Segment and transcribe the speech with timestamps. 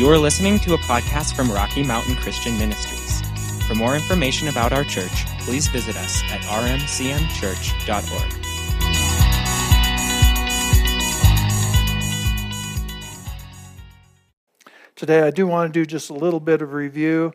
[0.00, 3.20] You are listening to a podcast from Rocky Mountain Christian Ministries.
[3.66, 8.30] For more information about our church, please visit us at rmcmchurch.org.
[14.96, 17.34] Today, I do want to do just a little bit of review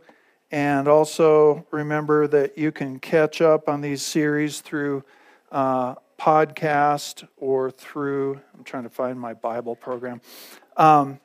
[0.50, 5.04] and also remember that you can catch up on these series through
[5.52, 10.20] uh, podcast or through, I'm trying to find my Bible program.
[10.78, 11.20] Um,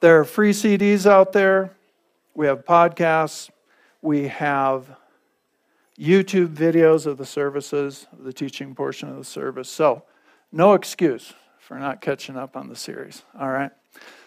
[0.00, 1.70] there are free CDs out there.
[2.34, 3.50] We have podcasts.
[4.00, 4.96] We have
[5.98, 9.68] YouTube videos of the services, the teaching portion of the service.
[9.68, 10.04] So,
[10.52, 13.22] no excuse for not catching up on the series.
[13.38, 13.72] All right.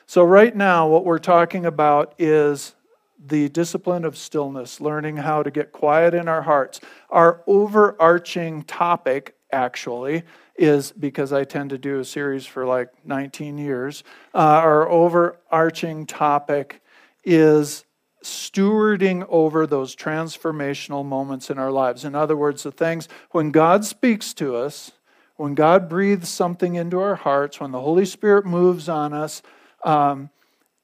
[0.08, 2.76] So, right now, what we're talking about is
[3.26, 6.82] the discipline of stillness, learning how to get quiet in our hearts.
[7.10, 10.24] Our overarching topic, actually,
[10.62, 14.04] is because I tend to do a series for like 19 years.
[14.34, 16.82] Uh, our overarching topic
[17.24, 17.84] is
[18.24, 22.06] stewarding over those transformational moments in our lives.
[22.06, 24.92] In other words, the things when God speaks to us,
[25.36, 29.42] when God breathes something into our hearts, when the Holy Spirit moves on us,
[29.84, 30.30] um,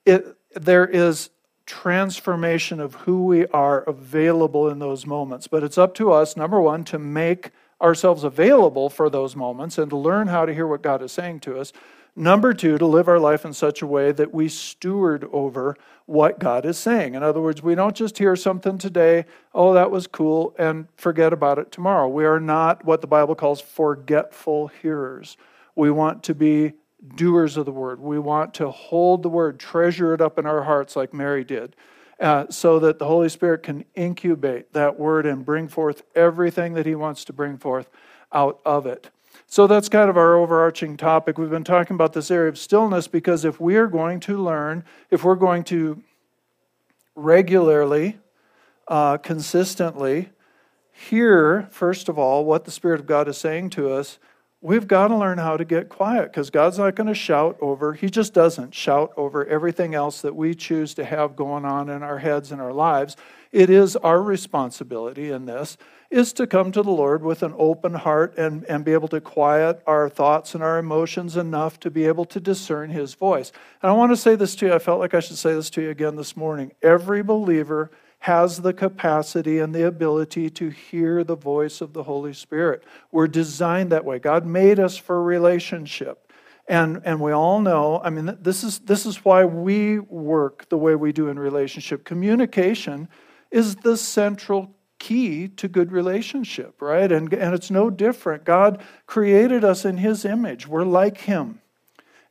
[0.05, 0.25] it,
[0.55, 1.29] there is
[1.67, 5.45] transformation of who we are available in those moments.
[5.45, 9.89] But it's up to us, number one, to make ourselves available for those moments and
[9.89, 11.73] to learn how to hear what God is saying to us.
[12.15, 16.39] Number two, to live our life in such a way that we steward over what
[16.39, 17.13] God is saying.
[17.13, 21.31] In other words, we don't just hear something today, oh, that was cool, and forget
[21.31, 22.07] about it tomorrow.
[22.07, 25.37] We are not what the Bible calls forgetful hearers.
[25.75, 26.73] We want to be
[27.15, 27.99] doers of the word.
[27.99, 31.75] We want to hold the word, treasure it up in our hearts like Mary did
[32.19, 36.85] uh, so that the Holy Spirit can incubate that word and bring forth everything that
[36.85, 37.89] He wants to bring forth
[38.33, 39.09] out of it.
[39.45, 41.37] So that's kind of our overarching topic.
[41.37, 44.83] We've been talking about this area of stillness because if we are going to learn,
[45.09, 46.03] if we're going to
[47.15, 48.17] regularly,
[48.87, 50.29] uh, consistently
[50.91, 54.17] hear, first of all, what the Spirit of God is saying to us,
[54.61, 57.93] we've got to learn how to get quiet because God's not going to shout over,
[57.93, 62.03] He just doesn't shout over everything else that we choose to have going on in
[62.03, 63.15] our heads and our lives.
[63.51, 65.77] It is our responsibility in this
[66.09, 69.19] is to come to the Lord with an open heart and, and be able to
[69.19, 73.51] quiet our thoughts and our emotions enough to be able to discern His voice.
[73.81, 74.73] And I want to say this to you.
[74.73, 76.71] I felt like I should say this to you again this morning.
[76.81, 77.91] Every believer
[78.27, 82.83] has the capacity and the ability to hear the voice of the Holy Spirit.
[83.09, 84.19] We're designed that way.
[84.19, 86.29] God made us for relationship.
[86.67, 90.77] And, and we all know, I mean, this is, this is why we work the
[90.77, 92.03] way we do in relationship.
[92.03, 93.07] Communication
[93.49, 97.09] is the central key to good relationship, right?
[97.09, 98.43] And, and it's no different.
[98.43, 101.61] God created us in His image, we're like Him.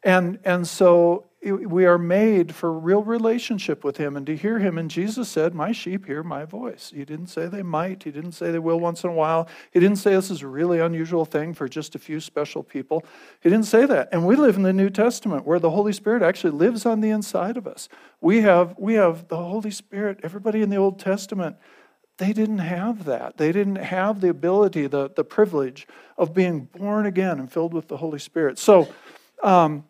[0.03, 4.79] And, and so we are made for real relationship with him and to hear him.
[4.79, 6.93] And jesus said my sheep hear my voice.
[6.95, 8.03] He didn't say they might.
[8.03, 9.49] He didn't say they will once in a while.
[9.71, 13.05] He didn't say this is a really unusual thing for just a few special people.
[13.41, 14.09] He didn't say that.
[14.13, 17.11] And we live in the new testament where the holy spirit actually lives on the
[17.11, 17.89] inside of us.
[18.21, 21.57] We have we have the holy spirit everybody in the old testament
[22.19, 23.37] they didn't have that.
[23.37, 25.87] They didn't have the ability the, the privilege
[26.17, 28.59] of being born again and filled with the holy spirit.
[28.59, 28.89] So
[29.43, 29.85] um,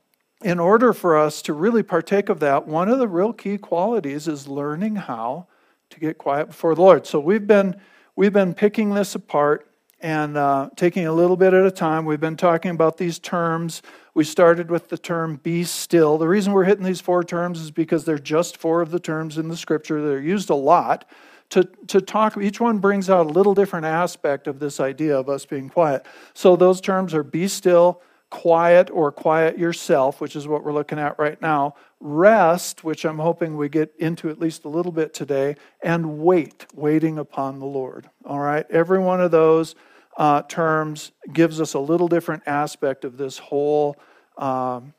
[0.45, 4.29] in order for us to really partake of that, one of the real key qualities
[4.29, 5.47] is learning how
[5.91, 7.07] to get quiet before the Lord.
[7.07, 7.77] So we've been
[8.17, 9.71] we've been picking this apart
[10.01, 12.05] and uh, taking a little bit at a time.
[12.05, 13.81] We've been talking about these terms.
[14.13, 17.71] We started with the term "be still." The reason we're hitting these four terms is
[17.71, 20.07] because they're just four of the terms in the Scripture.
[20.07, 21.09] They're used a lot
[21.51, 22.37] to, to talk.
[22.37, 26.05] Each one brings out a little different aspect of this idea of us being quiet.
[26.35, 30.99] So those terms are "be still." Quiet or quiet yourself, which is what we're looking
[30.99, 35.15] at right now, rest, which I'm hoping we get into at least a little bit
[35.15, 38.11] today, and wait, waiting upon the Lord.
[38.25, 38.67] All right?
[38.71, 39.75] Every one of those
[40.17, 43.97] uh, terms gives us a little different aspect of this whole
[44.39, 44.93] um,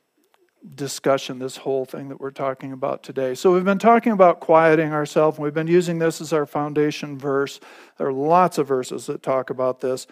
[0.75, 3.35] discussion, this whole thing that we're talking about today.
[3.35, 7.17] So, we've been talking about quieting ourselves, and we've been using this as our foundation
[7.17, 7.59] verse.
[7.97, 10.07] There are lots of verses that talk about this.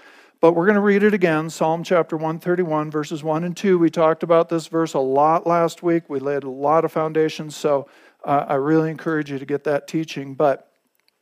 [0.46, 3.80] But we're going to read it again Psalm chapter 131, verses 1 and 2.
[3.80, 6.08] We talked about this verse a lot last week.
[6.08, 7.90] We laid a lot of foundations, so
[8.24, 10.36] uh, I really encourage you to get that teaching.
[10.36, 10.72] But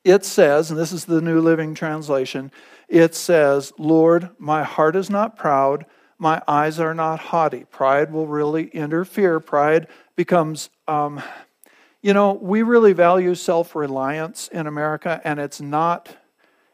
[0.04, 2.52] it says, and this is the New Living Translation
[2.90, 5.86] it says, Lord, my heart is not proud,
[6.18, 7.64] my eyes are not haughty.
[7.64, 9.40] Pride will really interfere.
[9.40, 9.88] Pride
[10.18, 10.70] becomes.
[10.86, 11.24] Um,
[12.02, 16.14] you know, we really value self reliance in America, and it's not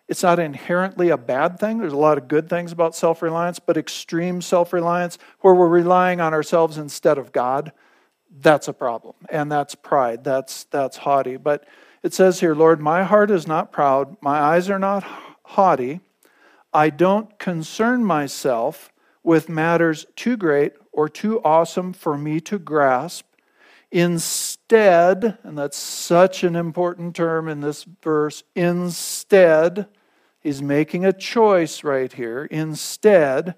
[0.10, 1.78] it's not inherently a bad thing.
[1.78, 5.68] There's a lot of good things about self reliance, but extreme self reliance, where we're
[5.68, 7.72] relying on ourselves instead of God,
[8.42, 9.14] that's a problem.
[9.30, 10.24] And that's pride.
[10.24, 11.38] That's that's haughty.
[11.38, 11.68] But
[12.02, 15.04] it says here, Lord, my heart is not proud, my eyes are not
[15.44, 16.00] haughty.
[16.74, 18.92] I don't concern myself
[19.24, 23.26] with matters too great or too awesome for me to grasp.
[23.92, 29.88] Instead, and that's such an important term in this verse, instead,
[30.40, 32.46] he's making a choice right here.
[32.46, 33.56] Instead,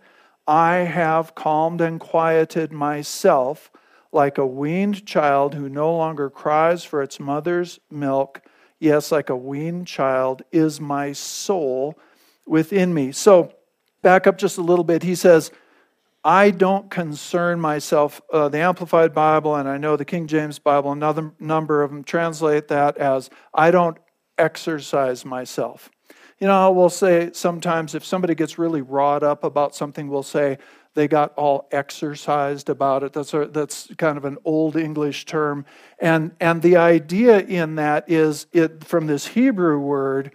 [0.48, 3.72] I have calmed and quieted myself
[4.12, 8.42] like a weaned child who no longer cries for its mother's milk.
[8.80, 11.98] Yes, like a weaned child is my soul
[12.46, 13.12] within me.
[13.12, 13.54] So,
[14.02, 15.04] back up just a little bit.
[15.04, 15.52] He says,
[16.24, 18.22] I don't concern myself.
[18.32, 22.04] Uh, the Amplified Bible, and I know the King James Bible, another number of them
[22.04, 23.98] translate that as, I don't
[24.38, 25.90] exercise myself.
[26.42, 30.58] You know, we'll say sometimes if somebody gets really wrought up about something, we'll say,
[30.96, 33.14] they got all exercised about it.
[33.14, 35.66] That's, a, that's kind of an old English term.
[36.00, 40.34] And, and the idea in that is it from this Hebrew word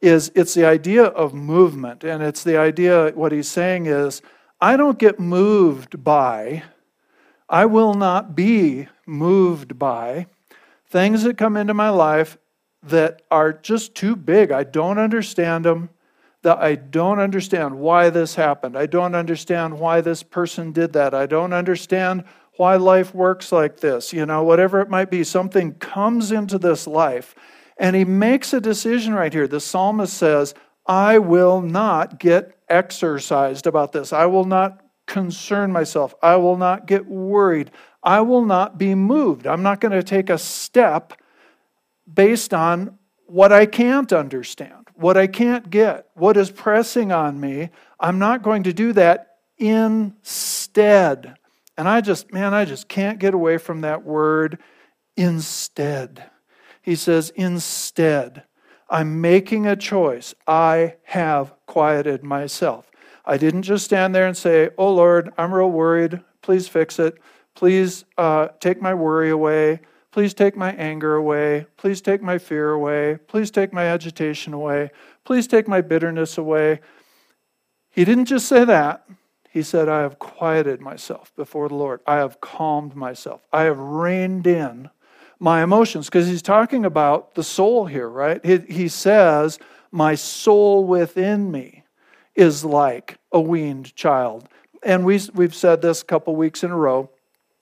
[0.00, 2.02] is it's the idea of movement.
[2.02, 4.22] And it's the idea, what he's saying is,
[4.60, 6.64] I don't get moved by,
[7.48, 10.26] I will not be moved by
[10.88, 12.38] things that come into my life
[12.84, 14.52] that are just too big.
[14.52, 15.90] I don't understand them
[16.42, 18.76] that I don't understand why this happened.
[18.76, 21.14] I don't understand why this person did that.
[21.14, 22.24] I don't understand
[22.56, 24.12] why life works like this.
[24.12, 27.34] You know, whatever it might be, something comes into this life.
[27.78, 29.48] And he makes a decision right here.
[29.48, 30.54] The psalmist says,
[30.86, 34.12] I will not get exercised about this.
[34.12, 36.14] I will not concern myself.
[36.22, 37.70] I will not get worried.
[38.02, 39.46] I will not be moved.
[39.46, 41.14] I'm not going to take a step
[42.12, 47.70] based on what I can't understand what I can't get, what is pressing on me,
[47.98, 51.36] I'm not going to do that instead.
[51.76, 54.58] And I just, man, I just can't get away from that word
[55.16, 56.24] instead.
[56.80, 58.44] He says, instead,
[58.88, 60.34] I'm making a choice.
[60.46, 62.90] I have quieted myself.
[63.24, 66.20] I didn't just stand there and say, Oh Lord, I'm real worried.
[66.42, 67.16] Please fix it.
[67.54, 69.80] Please uh, take my worry away.
[70.14, 71.66] Please take my anger away.
[71.76, 73.18] Please take my fear away.
[73.26, 74.92] Please take my agitation away.
[75.24, 76.78] Please take my bitterness away.
[77.90, 79.08] He didn't just say that.
[79.50, 82.00] He said, I have quieted myself before the Lord.
[82.06, 83.40] I have calmed myself.
[83.52, 84.88] I have reined in
[85.40, 86.06] my emotions.
[86.06, 88.40] Because he's talking about the soul here, right?
[88.46, 89.58] He, he says,
[89.90, 91.82] My soul within me
[92.36, 94.48] is like a weaned child.
[94.84, 97.10] And we, we've said this a couple weeks in a row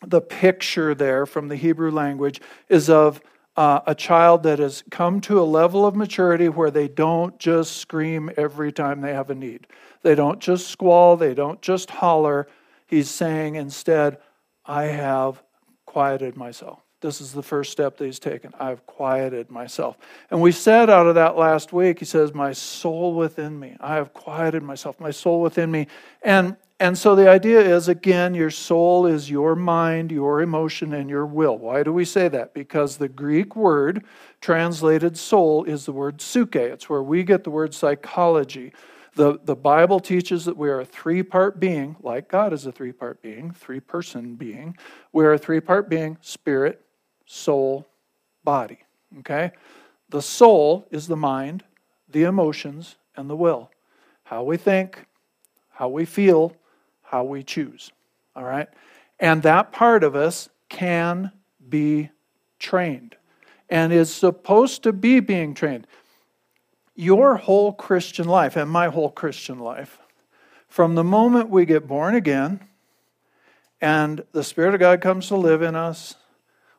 [0.07, 3.21] the picture there from the Hebrew language is of
[3.57, 7.77] uh, a child that has come to a level of maturity where they don't just
[7.77, 9.67] scream every time they have a need.
[10.03, 12.49] They don't just squall, they don't just holler.
[12.87, 14.19] He's saying instead,
[14.65, 15.43] I have
[15.87, 16.81] quieted myself.
[17.01, 18.53] This is the first step that he's taken.
[18.61, 19.99] I've quieted myself.
[20.31, 23.77] And we said out of that last week, he says, My soul within me.
[23.81, 25.89] I have quieted myself, my soul within me.
[26.23, 31.09] And and so the idea is again, your soul is your mind, your emotion, and
[31.09, 31.57] your will.
[31.57, 32.55] Why do we say that?
[32.55, 34.05] Because the Greek word
[34.41, 36.59] translated soul is the word psyche.
[36.59, 38.73] It's where we get the word psychology.
[39.15, 42.73] The, the Bible teaches that we are a three part being, like God is a
[42.73, 44.77] three part being, three person being.
[45.13, 46.85] We're a three part being spirit,
[47.27, 47.87] soul,
[48.43, 48.79] body.
[49.21, 49.53] Okay?
[50.09, 51.63] The soul is the mind,
[52.11, 53.71] the emotions, and the will.
[54.25, 55.07] How we think,
[55.71, 56.57] how we feel,
[57.13, 57.93] how we choose.
[58.35, 58.69] All right?
[59.21, 61.31] And that part of us can
[61.69, 62.09] be
[62.59, 63.17] trained
[63.69, 65.87] and is supposed to be being trained.
[66.97, 69.99] Your whole Christian life, and my whole Christian life,
[70.69, 72.61] from the moment we get born again
[73.81, 76.17] and the Spirit of God comes to live in us,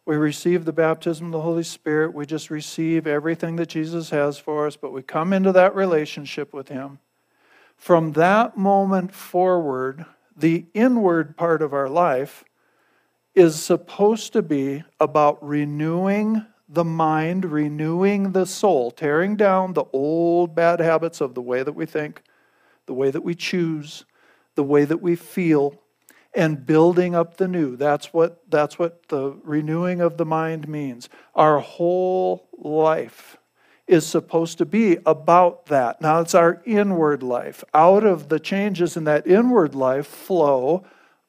[0.06, 4.38] we receive the baptism of the Holy Spirit, we just receive everything that Jesus has
[4.38, 7.00] for us, but we come into that relationship with Him.
[7.78, 12.44] From that moment forward, the inward part of our life
[13.36, 20.56] is supposed to be about renewing the mind, renewing the soul, tearing down the old
[20.56, 22.24] bad habits of the way that we think,
[22.86, 24.06] the way that we choose,
[24.56, 25.80] the way that we feel,
[26.36, 27.76] and building up the new.
[27.76, 31.10] That's what, that's what the renewing of the mind means.
[31.36, 33.38] Our whole life
[33.88, 36.02] is supposed to be about that.
[36.02, 37.64] Now, it's our inward life.
[37.74, 40.86] Out of the changes in that inward life flow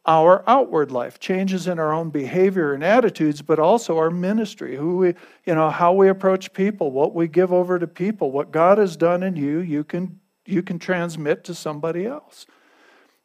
[0.06, 4.98] our outward life, changes in our own behavior and attitudes, but also our ministry, who
[4.98, 5.14] we,
[5.46, 8.96] you know, how we approach people, what we give over to people, what God has
[8.96, 12.44] done in you, you can you can transmit to somebody else.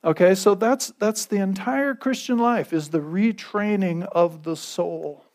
[0.06, 5.26] Okay, so that's that's the entire Christian life is the retraining of the soul.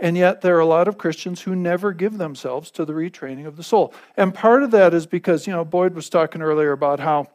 [0.00, 3.46] And yet there are a lot of Christians who never give themselves to the retraining
[3.46, 3.92] of the soul.
[4.16, 7.26] And part of that is because, you know, Boyd was talking earlier about how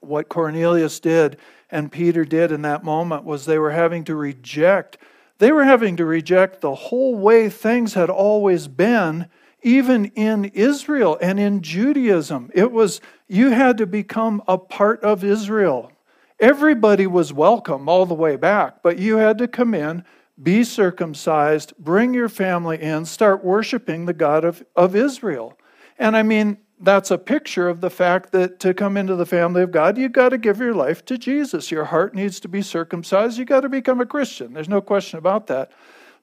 [0.00, 1.38] what Cornelius did
[1.70, 4.98] and Peter did in that moment was they were having to reject
[5.38, 9.28] they were having to reject the whole way things had always been
[9.62, 12.50] even in Israel and in Judaism.
[12.54, 15.90] It was you had to become a part of Israel.
[16.38, 20.04] Everybody was welcome all the way back, but you had to come in,
[20.42, 25.58] be circumcised, bring your family in, start worshiping the God of, of Israel.
[25.98, 29.62] And I mean, that's a picture of the fact that to come into the family
[29.62, 31.70] of God, you've got to give your life to Jesus.
[31.70, 33.38] Your heart needs to be circumcised.
[33.38, 34.52] You've got to become a Christian.
[34.52, 35.70] There's no question about that.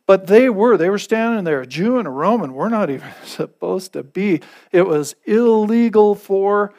[0.05, 1.61] But they were, they were standing there.
[1.61, 4.41] A Jew and a Roman We're not even supposed to be.
[4.71, 6.73] It was illegal for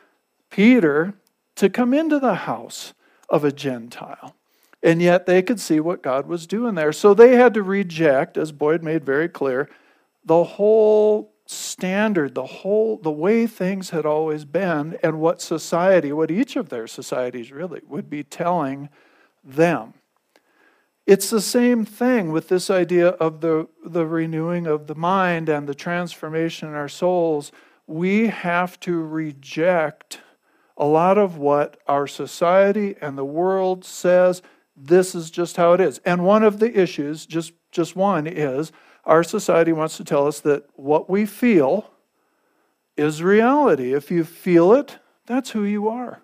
[0.51, 1.15] Peter
[1.57, 2.93] to come into the house
[3.29, 4.37] of a Gentile.
[4.83, 6.93] And yet they could see what God was doing there.
[6.93, 9.69] So they had to reject, as Boyd made very clear,
[10.25, 16.31] the whole standard, the whole the way things had always been, and what society, what
[16.31, 18.89] each of their societies really would be telling
[19.45, 19.95] them.
[21.07, 25.69] It's the same thing with this idea of the, the renewing of the mind and
[25.69, 27.51] the transformation in our souls.
[27.89, 30.21] We have to reject
[30.77, 34.43] a lot of what our society and the world says
[34.77, 35.99] this is just how it is.
[36.05, 38.73] And one of the issues, just, just one, is
[39.05, 41.91] our society wants to tell us that what we feel
[42.97, 43.93] is reality.
[43.95, 46.23] If you feel it, that's who you are.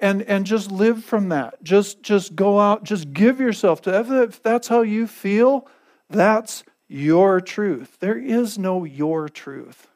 [0.00, 1.62] And, and just live from that.
[1.62, 4.10] Just, just go out, just give yourself to that.
[4.10, 5.66] If that's how you feel,
[6.08, 7.96] that's your truth.
[8.00, 9.88] There is no your truth.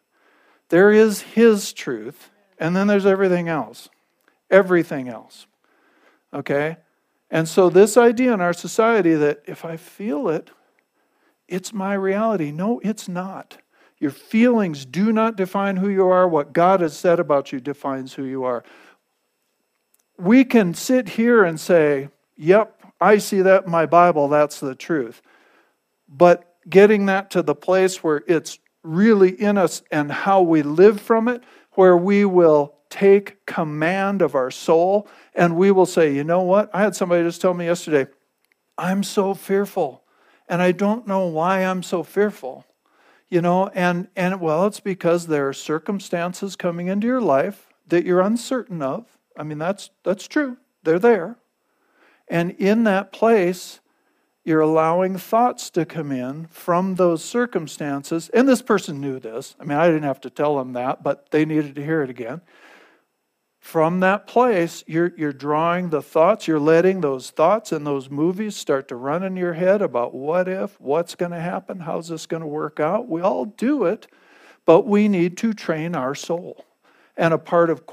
[0.71, 3.89] There is His truth, and then there's everything else.
[4.51, 5.47] Everything else.
[6.35, 6.79] Okay?
[7.33, 10.51] And so, this idea in our society that if I feel it,
[11.49, 12.53] it's my reality.
[12.53, 13.57] No, it's not.
[13.99, 16.29] Your feelings do not define who you are.
[16.29, 18.63] What God has said about you defines who you are.
[20.19, 24.75] We can sit here and say, Yep, I see that in my Bible, that's the
[24.75, 25.23] truth.
[26.07, 31.01] But getting that to the place where it's really in us and how we live
[31.01, 36.25] from it, where we will take command of our soul and we will say, You
[36.25, 36.71] know what?
[36.75, 38.11] I had somebody just tell me yesterday,
[38.77, 40.03] I'm so fearful
[40.47, 42.67] and I don't know why I'm so fearful.
[43.31, 48.05] You know, and and well, it's because there are circumstances coming into your life that
[48.05, 49.07] you're uncertain of.
[49.39, 50.59] I mean, that's that's true.
[50.83, 51.39] They're there.
[52.29, 53.81] And in that place,
[54.45, 58.29] you're allowing thoughts to come in from those circumstances.
[58.35, 59.57] And this person knew this.
[59.59, 62.11] I mean, I didn't have to tell them that, but they needed to hear it
[62.11, 62.43] again
[63.63, 68.57] from that place, you're, you're drawing the thoughts, you're letting those thoughts and those movies
[68.57, 72.27] start to run in your head about what if, what's going to happen, how's this
[72.27, 73.09] going to work out.
[73.09, 74.09] We all do it,
[74.67, 76.65] but we need to train our soul.
[77.17, 77.85] And a part of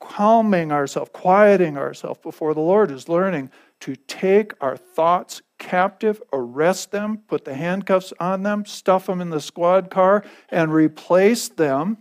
[0.00, 3.50] calming ourselves, quieting ourselves before the Lord is learning
[3.80, 9.28] to take our thoughts captive, arrest them, put the handcuffs on them, stuff them in
[9.28, 11.98] the squad car, and replace them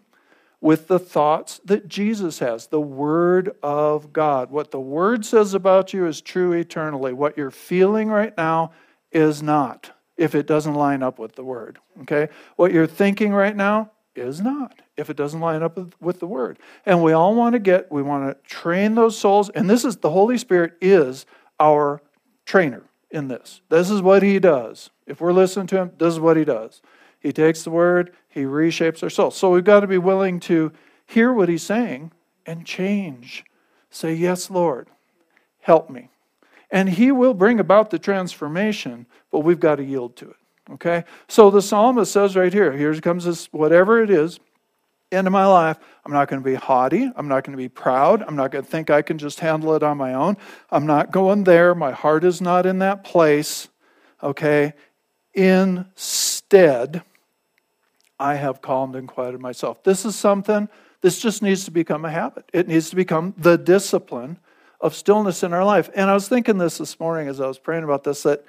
[0.61, 4.51] with the thoughts that Jesus has, the Word of God.
[4.51, 7.13] What the Word says about you is true eternally.
[7.13, 8.71] What you're feeling right now
[9.11, 11.79] is not, if it doesn't line up with the Word.
[12.01, 12.27] Okay?
[12.57, 16.59] What you're thinking right now is not, if it doesn't line up with, the Word.
[16.85, 19.97] And we all want to get, we want to train those souls, and this is
[19.97, 21.25] the Holy Spirit is
[21.57, 22.01] our
[22.45, 23.61] trainer in this.
[23.69, 24.89] This is what He does.
[25.07, 26.81] If we're listening to Him, this is what He does.
[27.19, 29.31] He takes the word, he reshapes our soul.
[29.31, 30.71] So we've got to be willing to
[31.05, 32.11] hear what he's saying
[32.45, 33.43] and change.
[33.89, 34.88] Say, Yes, Lord,
[35.61, 36.09] help me.
[36.71, 40.35] And he will bring about the transformation, but we've got to yield to it.
[40.73, 41.03] Okay?
[41.27, 44.39] So the psalmist says right here, here comes this, whatever it is,
[45.11, 45.79] into my life.
[46.05, 47.11] I'm not going to be haughty.
[47.15, 48.21] I'm not going to be proud.
[48.21, 50.38] I'm not going to think I can just handle it on my own.
[50.69, 51.73] I'm not going there.
[51.73, 53.69] My heart is not in that place.
[54.21, 54.73] Okay?
[55.33, 57.01] Instead,
[58.19, 59.83] I have calmed and quieted myself.
[59.83, 60.67] This is something,
[61.01, 62.49] this just needs to become a habit.
[62.53, 64.38] It needs to become the discipline
[64.81, 65.89] of stillness in our life.
[65.95, 68.43] And I was thinking this this morning as I was praying about this that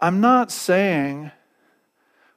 [0.00, 1.32] I'm not saying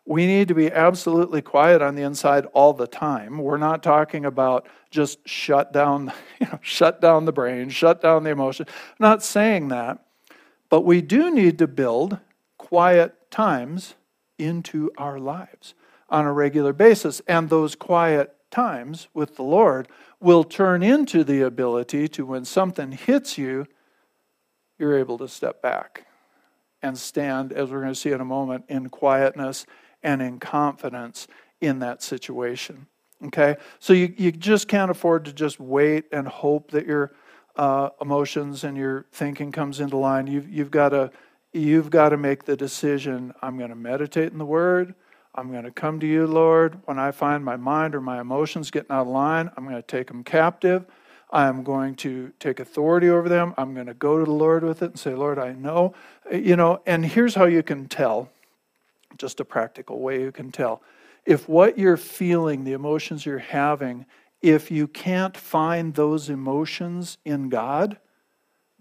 [0.05, 3.37] we need to be absolutely quiet on the inside all the time.
[3.37, 8.23] We're not talking about just shut down, you know, shut down the brain, shut down
[8.23, 8.65] the emotion.
[8.67, 10.05] I'm not saying that.
[10.69, 12.17] But we do need to build
[12.57, 13.95] quiet times
[14.39, 15.75] into our lives
[16.11, 17.21] on a regular basis.
[17.27, 19.87] And those quiet times with the Lord
[20.19, 23.65] will turn into the ability to, when something hits you,
[24.77, 26.05] you're able to step back
[26.83, 29.65] and stand, as we're going to see in a moment, in quietness
[30.03, 31.27] and in confidence
[31.61, 32.87] in that situation.
[33.25, 33.55] Okay?
[33.79, 37.13] So you, you just can't afford to just wait and hope that your
[37.55, 40.27] uh, emotions and your thinking comes into line.
[40.27, 41.11] You've, you've got to
[41.53, 44.95] you've got to make the decision I'm going to meditate in the Word.
[45.33, 46.79] I'm going to come to you, Lord.
[46.85, 49.81] When I find my mind or my emotions getting out of line, I'm going to
[49.81, 50.85] take them captive.
[51.31, 53.53] I'm going to take authority over them.
[53.57, 55.93] I'm going to go to the Lord with it and say, Lord, I know.
[56.29, 58.29] You know, and here's how you can tell
[59.17, 60.81] just a practical way you can tell.
[61.25, 64.05] If what you're feeling, the emotions you're having,
[64.41, 67.97] if you can't find those emotions in God,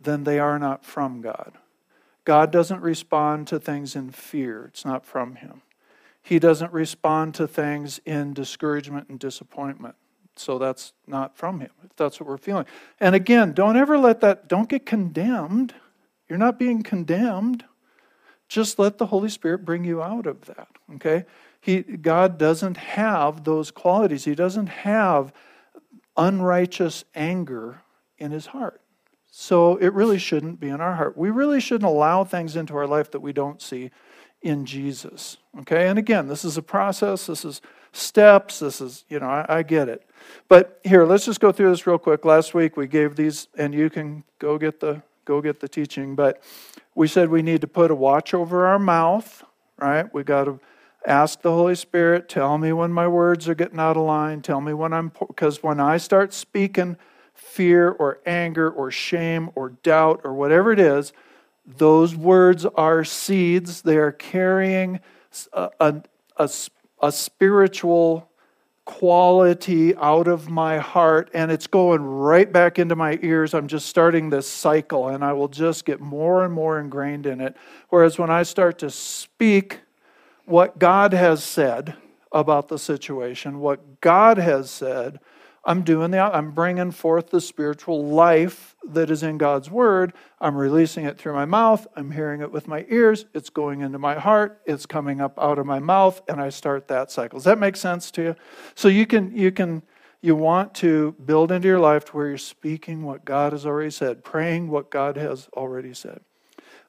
[0.01, 1.53] then they are not from God.
[2.25, 5.63] God doesn't respond to things in fear, it's not from Him.
[6.23, 9.95] He doesn't respond to things in discouragement and disappointment.
[10.37, 12.67] So that's not from him, if that's what we're feeling.
[12.99, 15.75] And again, don't ever let that, don't get condemned.
[16.29, 17.65] You're not being condemned.
[18.49, 20.69] Just let the Holy Spirit bring you out of that.
[20.95, 21.25] Okay?
[21.61, 24.25] He, God doesn't have those qualities.
[24.25, 25.33] He doesn't have
[26.17, 27.83] unrighteous anger
[28.19, 28.81] in his heart.
[29.31, 31.17] So it really shouldn't be in our heart.
[31.17, 33.91] We really shouldn't allow things into our life that we don't see
[34.43, 35.37] in Jesus.
[35.61, 35.89] Okay?
[35.89, 37.27] And again, this is a process.
[37.27, 37.61] This is
[37.93, 38.61] steps.
[38.61, 40.09] This is, you know, I, I, get it.
[40.49, 42.25] But here, let's just go through this real quick.
[42.25, 46.15] Last week we gave these, and you can go get the go get the teaching.
[46.15, 46.43] But
[46.95, 49.45] we said we need to put a watch over our mouth,
[49.79, 50.13] right?
[50.13, 50.61] We got to
[51.07, 54.43] ask the Holy Spirit, tell me when my words are getting out of line.
[54.43, 56.97] Tell me when I'm because when I start speaking
[57.35, 61.13] fear or anger or shame or doubt or whatever it is,
[61.67, 63.83] those words are seeds.
[63.83, 65.01] They are carrying
[65.53, 65.71] a,
[66.37, 66.51] a,
[67.01, 68.29] a, spiritual
[68.85, 73.55] quality out of my heart and it's going right back into my ears.
[73.55, 77.41] I'm just starting this cycle and I will just get more and more ingrained in
[77.41, 77.57] it.
[77.91, 79.81] Whereas when I start to speak
[80.45, 81.95] what God has said
[82.33, 85.21] about the situation, what God has said,
[85.65, 86.35] I'm doing that.
[86.35, 90.15] I'm bringing forth the spiritual life that is in God's word.
[90.41, 91.87] I'm releasing it through my mouth.
[91.95, 93.27] I'm hearing it with my ears.
[93.35, 94.63] It's going into my heart.
[94.65, 97.39] It's coming up out of my mouth, and I start that cycle.
[97.39, 98.37] Does that make sense to you?
[98.75, 99.83] So you can you can
[100.23, 103.91] you want to build into your life to where you're speaking what God has already
[103.91, 106.21] said, praying what God has already said.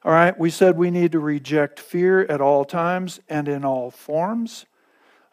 [0.04, 3.90] All right, we said we need to reject fear at all times and in all
[3.90, 4.66] forms.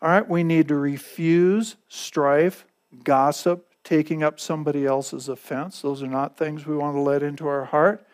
[0.01, 2.65] All right, we need to refuse strife,
[3.03, 5.81] gossip, taking up somebody else's offense.
[5.81, 8.05] Those are not things we want to let into our heart.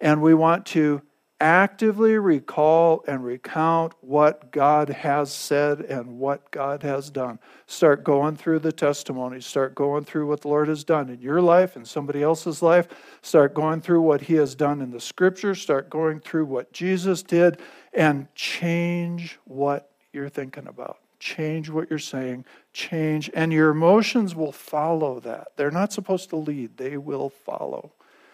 [0.00, 1.02] And we want to
[1.40, 7.38] actively recall and recount what God has said and what God has done.
[7.66, 9.46] Start going through the testimonies.
[9.46, 12.88] Start going through what the Lord has done in your life and somebody else's life.
[13.22, 15.60] Start going through what He has done in the scriptures.
[15.60, 17.60] Start going through what Jesus did
[17.92, 24.52] and change what you're thinking about change what you're saying, change, and your emotions will
[24.52, 25.48] follow that.
[25.56, 27.92] They're not supposed to lead, they will follow.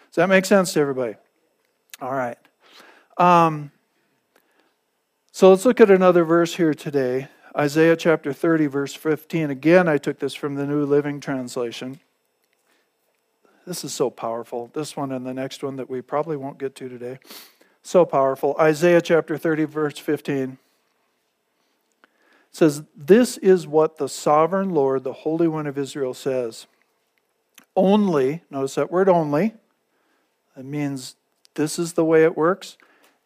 [0.09, 1.15] Does that make sense to everybody?
[2.01, 2.37] All right.
[3.17, 3.71] Um,
[5.31, 9.49] so let's look at another verse here today Isaiah chapter 30, verse 15.
[9.49, 12.01] Again, I took this from the New Living Translation.
[13.65, 14.69] This is so powerful.
[14.73, 17.19] This one and the next one that we probably won't get to today.
[17.81, 18.55] So powerful.
[18.59, 20.57] Isaiah chapter 30, verse 15
[22.55, 26.67] says, This is what the sovereign Lord, the Holy One of Israel, says.
[27.75, 29.53] Only, notice that word only,
[30.55, 31.15] it means
[31.55, 32.77] this is the way it works,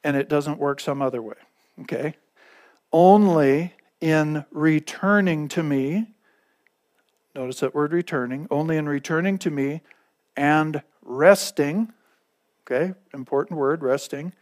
[0.03, 1.35] and it doesn't work some other way.
[1.81, 2.15] Okay?
[2.91, 6.07] Only in returning to me,
[7.35, 9.81] notice that word returning, only in returning to me
[10.35, 11.93] and resting,
[12.65, 14.33] okay, important word, resting,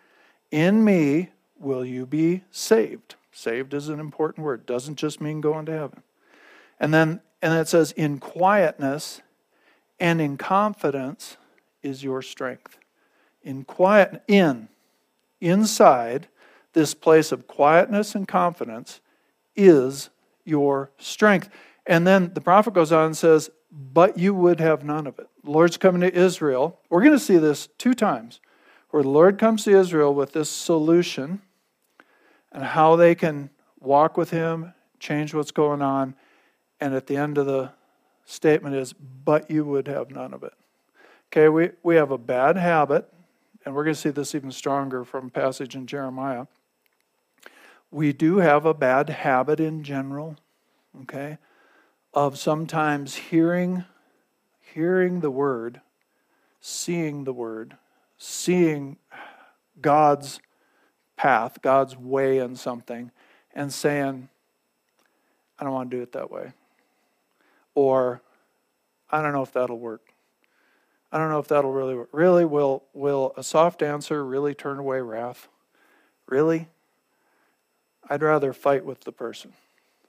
[0.52, 3.16] in me will you be saved.
[3.38, 4.66] Saved is an important word.
[4.66, 6.02] Doesn't just mean going to heaven.
[6.80, 9.22] And then and then it says in quietness
[10.00, 11.38] and in confidence
[11.84, 12.80] is your strength.
[13.44, 14.70] In quiet in
[15.40, 16.30] inside
[16.74, 19.02] this place of quietness and confidence
[19.56, 20.10] is
[20.44, 21.48] your strength.
[21.86, 25.30] And then the prophet goes on and says, But you would have none of it.
[25.44, 26.80] The Lord's coming to Israel.
[26.90, 28.40] We're going to see this two times
[28.90, 31.44] where the Lord comes to Israel with this solution
[32.52, 36.16] and how they can walk with Him, change what's going on.
[36.80, 37.72] And at the end of the
[38.26, 40.54] statement is, but you would have none of it.
[41.32, 43.12] Okay, we, we have a bad habit,
[43.66, 46.46] and we're going to see this even stronger from passage in Jeremiah.
[47.92, 50.38] We do have a bad habit in general,
[51.02, 51.38] okay,
[52.14, 53.86] of sometimes hearing
[54.74, 55.82] hearing the word,
[56.60, 57.78] seeing the word,
[58.18, 58.98] seeing
[59.82, 60.40] God's
[61.18, 63.12] path, God's way in something,
[63.54, 64.30] and saying,
[65.60, 66.54] I don't want to do it that way.
[67.76, 68.22] Or,
[69.10, 70.14] I don't know if that'll work.
[71.12, 72.10] I don't know if that'll really work.
[72.12, 75.48] Really, will, will a soft answer really turn away wrath?
[76.28, 76.68] Really?
[78.10, 79.54] I'd rather fight with the person,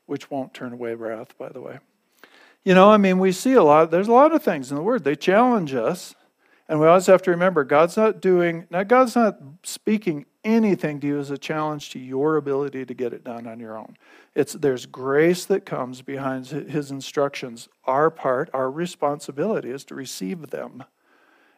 [0.06, 1.78] which won't turn away wrath, by the way.
[2.64, 4.82] You know, I mean, we see a lot, there's a lot of things in the
[4.82, 5.04] Word.
[5.04, 6.14] They challenge us.
[6.68, 11.06] And we always have to remember God's not doing, now God's not speaking anything to
[11.06, 13.96] you as a challenge to your ability to get it done on your own.
[14.34, 17.68] It's there's grace that comes behind his instructions.
[17.84, 20.84] Our part, our responsibility is to receive them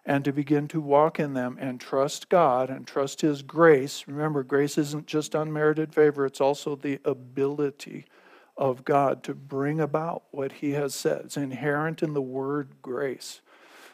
[0.07, 4.05] and to begin to walk in them and trust God and trust his grace.
[4.07, 8.07] Remember, grace isn't just unmerited favor, it's also the ability
[8.57, 11.23] of God to bring about what he has said.
[11.25, 13.41] It's inherent in the word grace.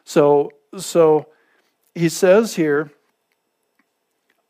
[0.05, 0.53] So
[0.85, 1.29] so
[1.95, 2.91] he says here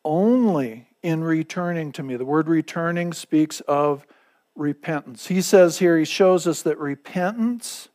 [0.05, 2.17] only in returning to me.
[2.17, 4.07] The word returning speaks of
[4.55, 5.27] repentance.
[5.27, 7.89] He says here, he shows us that repentance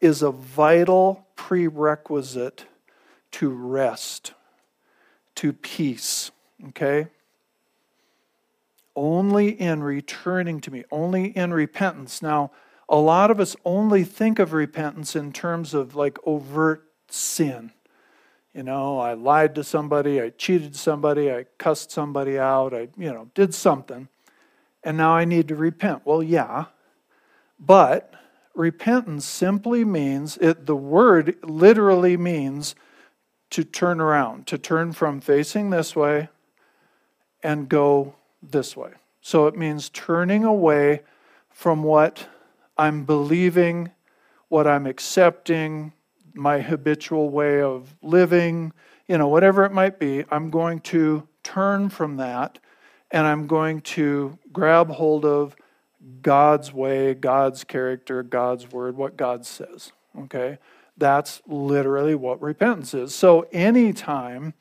[0.00, 2.66] is a vital prerequisite
[3.32, 4.32] to rest,
[5.34, 6.30] to peace.
[6.68, 7.08] Okay?
[8.94, 12.22] Only in returning to me, only in repentance.
[12.22, 12.50] Now,
[12.88, 17.72] a lot of us only think of repentance in terms of like overt sin.
[18.54, 23.12] You know, I lied to somebody, I cheated somebody, I cussed somebody out, I, you
[23.12, 24.08] know, did something,
[24.82, 26.02] and now I need to repent.
[26.04, 26.66] Well, yeah,
[27.60, 28.14] but
[28.54, 32.74] repentance simply means it, the word literally means
[33.50, 36.28] to turn around, to turn from facing this way
[37.42, 38.90] and go this way.
[39.20, 41.02] So it means turning away
[41.50, 42.26] from what
[42.76, 43.90] I'm believing,
[44.48, 45.92] what I'm accepting,
[46.34, 48.72] my habitual way of living,
[49.06, 52.58] you know, whatever it might be, I'm going to turn from that
[53.10, 55.56] and I'm going to grab hold of
[56.22, 59.92] God's way, God's character, God's word, what God says.
[60.18, 60.58] Okay?
[60.96, 63.14] That's literally what repentance is.
[63.14, 64.54] So anytime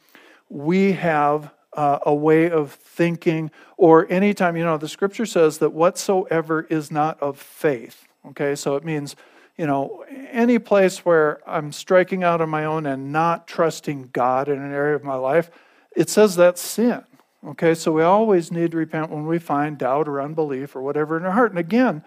[0.49, 5.73] we have uh, a way of thinking, or anytime, you know, the scripture says that
[5.73, 9.15] whatsoever is not of faith, okay, so it means
[9.57, 14.47] you know, any place where I'm striking out on my own and not trusting God
[14.47, 15.49] in an area of my life,
[15.95, 17.03] it says that's sin.
[17.45, 21.17] Okay, so we always need to repent when we find doubt or unbelief or whatever
[21.17, 21.51] in our heart.
[21.51, 22.03] And again,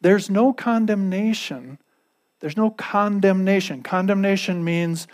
[0.00, 1.78] there's no condemnation.
[2.40, 3.82] There's no condemnation.
[3.82, 5.06] Condemnation means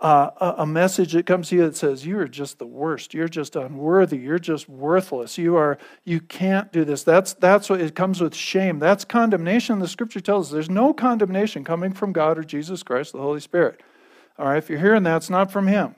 [0.00, 3.14] uh, a message that comes to you that says you are just the worst.
[3.14, 4.18] You're just unworthy.
[4.18, 5.38] You're just worthless.
[5.38, 7.04] You are you can't do this.
[7.04, 8.78] That's that's what it comes with shame.
[8.78, 9.78] That's condemnation.
[9.78, 13.40] The scripture tells us there's no condemnation coming from god or jesus christ the holy
[13.40, 13.82] spirit.
[14.38, 14.58] All right?
[14.58, 15.94] If you're hearing that it's not from him.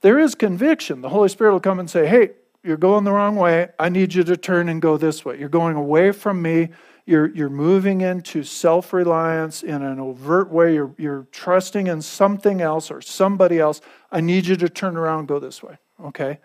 [0.00, 1.00] There is conviction.
[1.00, 2.32] The holy spirit will come and say hey
[2.62, 5.48] you're going the wrong way i need you to turn and go this way you're
[5.48, 6.68] going away from me
[7.04, 10.74] you're, you're moving into self reliance in an overt way.
[10.74, 13.80] You're, you're trusting in something else or somebody else.
[14.10, 15.78] I need you to turn around and go this way.
[16.02, 16.38] Okay?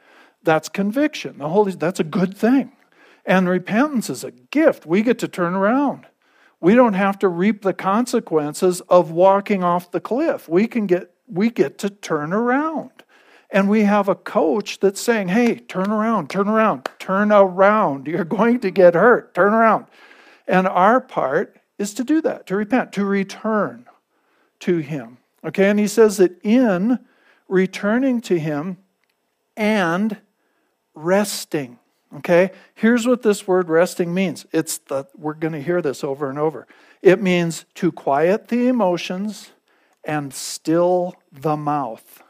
[0.43, 1.37] That's conviction.
[1.37, 2.71] The Holy that's a good thing.
[3.25, 4.85] And repentance is a gift.
[4.85, 6.07] We get to turn around.
[6.59, 10.49] We don't have to reap the consequences of walking off the cliff.
[10.49, 13.03] We can get we get to turn around.
[13.49, 18.07] And we have a coach that's saying, hey, turn around, turn around, turn around.
[18.07, 19.33] You're going to get hurt.
[19.33, 19.85] Turn around.
[20.47, 23.85] And our part is to do that, to repent, to return
[24.59, 25.17] to Him.
[25.45, 26.99] Okay, and He says that in
[27.47, 28.77] returning to Him
[29.55, 30.17] and
[30.93, 31.79] resting.
[32.17, 34.45] Okay, here's what this word resting means.
[34.51, 36.65] It's the we're going to hear this over and over.
[37.01, 39.51] It means to quiet the emotions
[40.03, 42.23] and still the mouth.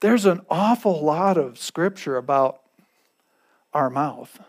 [0.00, 2.60] There's an awful lot of scripture about
[3.74, 4.40] our mouth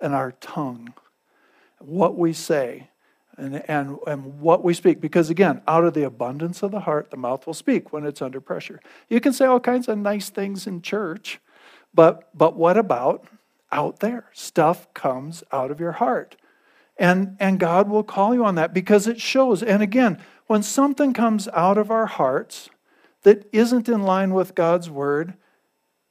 [0.00, 0.92] and our tongue
[1.80, 2.88] what we say
[3.36, 5.00] and, and, and what we speak.
[5.00, 8.22] Because again, out of the abundance of the heart, the mouth will speak when it's
[8.22, 8.80] under pressure.
[9.08, 11.40] You can say all kinds of nice things in church,
[11.92, 13.26] but, but what about
[13.72, 14.26] out there?
[14.32, 16.36] Stuff comes out of your heart.
[16.96, 19.62] And, and God will call you on that because it shows.
[19.62, 22.68] And again, when something comes out of our hearts
[23.24, 25.34] that isn't in line with God's word,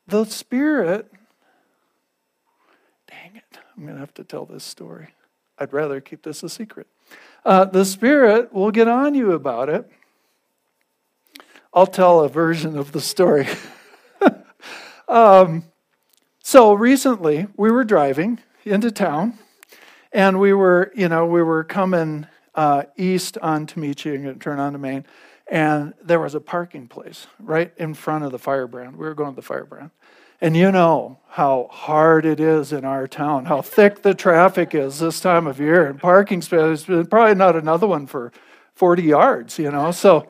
[0.07, 1.11] the Spirit,
[3.07, 5.09] dang it, I'm going to have to tell this story.
[5.57, 6.87] I'd rather keep this a secret.
[7.45, 9.89] Uh, the Spirit will get on you about it.
[11.73, 13.47] I'll tell a version of the story.
[15.07, 15.63] um,
[16.41, 19.37] so recently, we were driving into town,
[20.11, 24.73] and we were, you know, we were coming uh, east on Tomichi and turn on
[24.73, 25.05] to Main,
[25.53, 28.97] and there was a parking place right in front of the firebrand.
[28.97, 29.91] We were going to the firebrand.
[30.41, 34.97] And you know how hard it is in our town, how thick the traffic is
[34.97, 38.31] this time of year, and parking space, probably not another one for
[38.73, 39.91] 40 yards, you know.
[39.91, 40.27] So,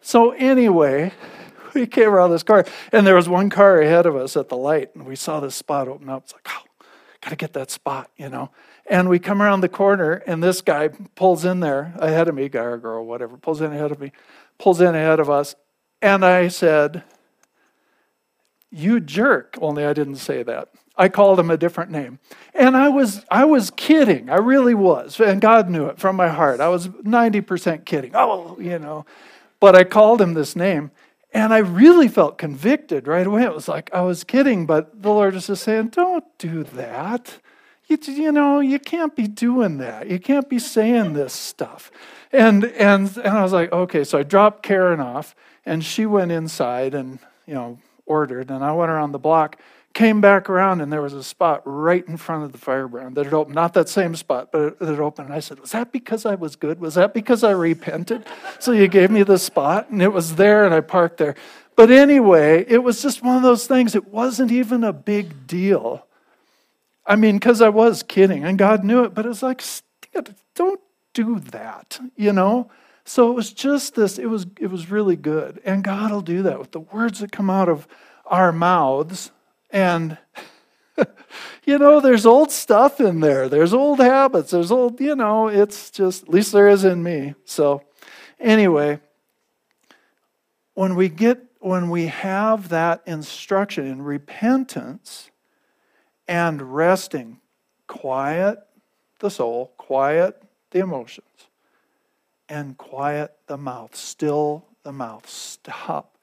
[0.00, 1.12] so anyway,
[1.74, 4.56] we came around this car, and there was one car ahead of us at the
[4.56, 6.24] light, and we saw this spot open up.
[6.24, 6.86] It's like, oh,
[7.20, 8.50] got to get that spot, you know.
[8.88, 12.48] And we come around the corner, and this guy pulls in there ahead of me,
[12.48, 14.12] guy or girl, whatever, pulls in ahead of me,
[14.58, 15.54] pulls in ahead of us.
[16.02, 17.02] And I said,
[18.70, 19.56] you jerk.
[19.60, 20.68] Only I didn't say that.
[20.98, 22.18] I called him a different name.
[22.54, 24.30] And I was I was kidding.
[24.30, 25.20] I really was.
[25.20, 26.60] And God knew it from my heart.
[26.60, 28.12] I was 90% kidding.
[28.14, 29.04] Oh, you know.
[29.60, 30.90] But I called him this name.
[31.32, 33.42] And I really felt convicted right away.
[33.42, 37.38] It was like I was kidding, but the Lord was just saying, Don't do that.
[37.86, 40.08] You, you know, you can't be doing that.
[40.08, 41.90] You can't be saying this stuff.
[42.32, 44.02] And, and, and I was like, okay.
[44.02, 48.50] So I dropped Karen off, and she went inside and, you know, ordered.
[48.50, 49.60] And I went around the block,
[49.94, 53.24] came back around, and there was a spot right in front of the firebrand that
[53.24, 53.54] had opened.
[53.54, 55.28] Not that same spot, but it had opened.
[55.28, 56.80] And I said, Was that because I was good?
[56.80, 58.26] Was that because I repented?
[58.58, 61.36] So you gave me the spot, and it was there, and I parked there.
[61.76, 63.94] But anyway, it was just one of those things.
[63.94, 66.06] It wasn't even a big deal.
[67.06, 69.62] I mean, because I was kidding, and God knew it, but it was like,
[70.54, 70.80] don't
[71.14, 72.70] do that, you know?
[73.04, 75.60] So it was just this, it was, it was really good.
[75.64, 77.86] And God will do that with the words that come out of
[78.24, 79.30] our mouths.
[79.70, 80.18] And,
[81.64, 83.48] you know, there's old stuff in there.
[83.48, 84.50] There's old habits.
[84.50, 87.34] There's old, you know, it's just, at least there is in me.
[87.44, 87.84] So,
[88.40, 88.98] anyway,
[90.74, 95.30] when we get, when we have that instruction in repentance
[96.28, 97.40] and resting,
[97.86, 98.58] quiet
[99.20, 101.48] the soul, quiet the emotions
[102.48, 105.28] and quiet the mouth, still the mouth.
[105.28, 106.18] Stop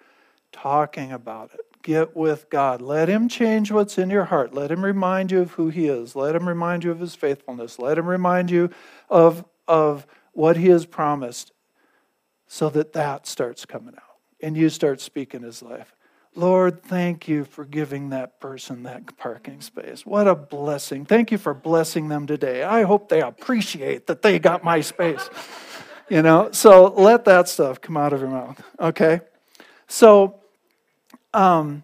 [0.52, 1.62] talking about it.
[1.82, 2.82] Get with God.
[2.82, 4.54] Let Him change what's in your heart.
[4.54, 6.16] Let Him remind you of who He is.
[6.16, 7.78] Let Him remind you of His faithfulness.
[7.78, 8.70] Let Him remind you
[9.10, 11.52] of, of what He has promised
[12.48, 15.94] so that that starts coming out and you start speaking His life.
[16.36, 20.06] Lord, thank you for giving that person that parking space.
[20.06, 21.06] What a blessing.
[21.06, 22.64] Thank you for blessing them today.
[22.64, 25.30] I hope they appreciate that they got my space
[26.10, 29.22] you know, so let that stuff come out of your mouth, okay?
[29.88, 30.40] So,
[31.34, 31.84] um,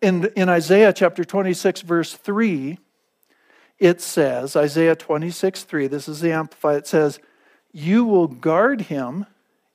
[0.00, 2.78] in, in Isaiah chapter 26, verse 3,
[3.78, 7.18] it says, Isaiah 26, 3, this is the Amplified, it says,
[7.72, 9.26] You will guard him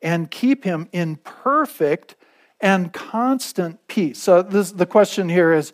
[0.01, 2.15] and keep him in perfect
[2.59, 4.19] and constant peace.
[4.19, 5.73] So this, the question here is,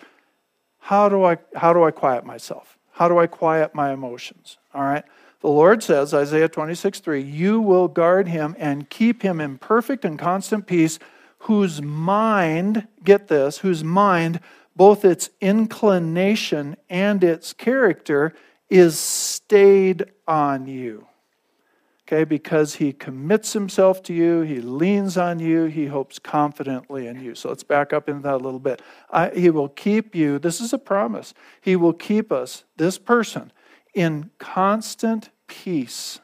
[0.80, 2.78] how do I how do I quiet myself?
[2.92, 4.58] How do I quiet my emotions?
[4.74, 5.04] All right.
[5.40, 10.06] The Lord says, Isaiah 26, 3, you will guard him and keep him in perfect
[10.06, 11.00] and constant peace,
[11.40, 14.40] whose mind, get this, whose mind,
[14.74, 18.34] both its inclination and its character,
[18.70, 21.08] is stayed on you.
[22.14, 27.20] Okay, because he commits himself to you, he leans on you, he hopes confidently in
[27.20, 27.34] you.
[27.34, 28.84] So let's back up into that a little bit.
[29.10, 31.34] I, he will keep you, this is a promise.
[31.60, 33.52] He will keep us, this person,
[33.96, 36.20] in constant peace.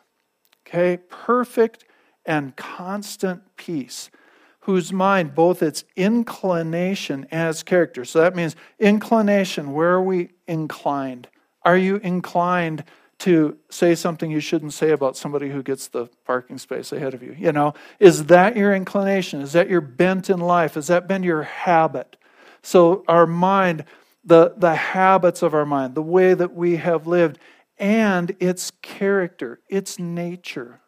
[0.67, 0.97] Okay?
[1.09, 1.85] Perfect
[2.23, 4.11] and constant peace,
[4.59, 8.05] whose mind, both its inclination its character.
[8.05, 11.29] So that means inclination, where are we inclined?
[11.63, 12.83] Are you inclined
[13.19, 17.21] to say something you shouldn't say about somebody who gets the parking space ahead of
[17.21, 17.35] you?
[17.37, 19.41] You know, is that your inclination?
[19.41, 20.75] Is that your bent in life?
[20.75, 22.15] Has that been your habit?
[22.61, 23.85] So our mind,
[24.23, 27.39] the, the habits of our mind, the way that we have lived,
[27.77, 30.81] and its character, its nature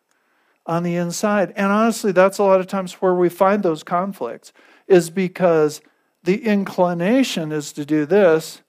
[0.66, 1.54] on the inside.
[1.56, 4.54] And honestly, that's a lot of times where we find those conflicts,
[4.88, 5.82] is because
[6.24, 8.62] the inclination is to do this,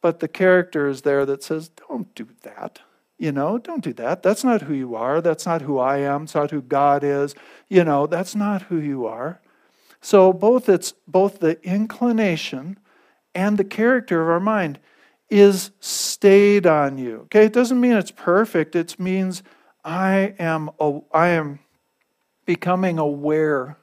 [0.00, 2.80] but the character is there that says, don't do that.
[3.22, 4.24] You know, don't do that.
[4.24, 5.20] That's not who you are.
[5.20, 6.24] That's not who I am.
[6.24, 7.36] It's not who God is.
[7.68, 9.40] You know, that's not who you are.
[10.00, 12.80] So both it's both the inclination
[13.32, 14.80] and the character of our mind
[15.30, 17.20] is stayed on you.
[17.26, 18.74] Okay, it doesn't mean it's perfect.
[18.74, 19.44] It means
[19.84, 20.70] I am
[21.12, 21.60] I am
[22.44, 23.76] becoming aware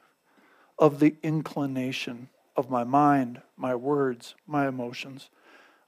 [0.78, 5.30] of the inclination of my mind, my words, my emotions.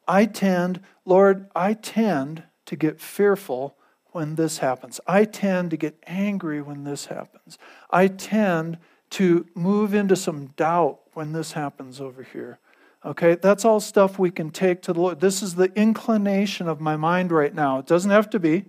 [0.09, 3.77] I tend, Lord, I tend to get fearful
[4.12, 5.01] when this happens.
[5.07, 7.59] I tend to get angry when this happens.
[7.90, 8.79] I tend
[9.11, 12.59] to move into some doubt when this happens over here.
[13.05, 15.20] Okay, that's all stuff we can take to the Lord.
[15.20, 17.79] This is the inclination of my mind right now.
[17.79, 18.66] It doesn't have to be,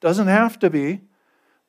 [0.00, 1.00] doesn't have to be,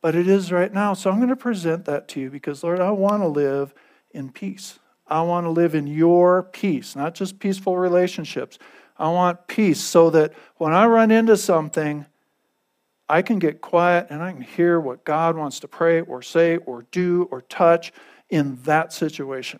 [0.01, 0.93] but it is right now.
[0.93, 3.73] So I'm going to present that to you because, Lord, I want to live
[4.11, 4.79] in peace.
[5.07, 8.59] I want to live in your peace, not just peaceful relationships.
[8.97, 12.05] I want peace so that when I run into something,
[13.09, 16.57] I can get quiet and I can hear what God wants to pray or say
[16.57, 17.91] or do or touch
[18.29, 19.59] in that situation.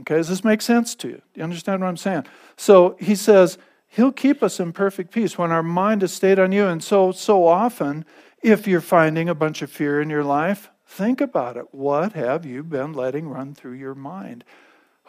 [0.00, 1.14] Okay, does this make sense to you?
[1.14, 2.26] Do you understand what I'm saying?
[2.56, 3.58] So he says,
[3.92, 6.66] He'll keep us in perfect peace when our mind is stayed on you.
[6.66, 8.04] And so, so often,
[8.40, 11.74] if you're finding a bunch of fear in your life, think about it.
[11.74, 14.44] What have you been letting run through your mind?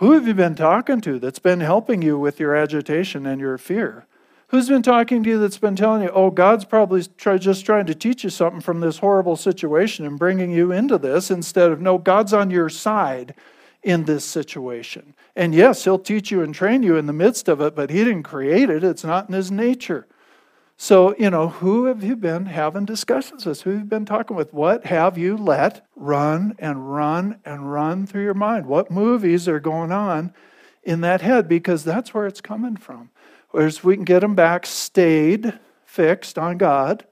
[0.02, 3.60] Who have you been talking to that's been helping you with your agitation and your
[3.60, 4.08] fear?
[4.48, 7.86] Who's been talking to you that's been telling you, oh, God's probably try, just trying
[7.86, 11.82] to teach you something from this horrible situation and bringing you into this instead of,
[11.82, 13.36] no, God's on your side
[13.84, 15.14] in this situation.
[15.36, 18.04] And yes, He'll teach you and train you in the midst of it, but He
[18.04, 20.08] didn't create it, it's not in His nature.
[20.84, 23.62] So, you know, who have you been having discussions with?
[23.62, 24.52] Who have you been talking with?
[24.52, 28.65] What have you let run and run and run through your mind?
[28.65, 30.34] What movies are going on
[30.82, 31.48] in that head?
[31.48, 33.12] Because that's where it's coming from.
[33.52, 37.06] Whereas we can get them back stayed, fixed on God,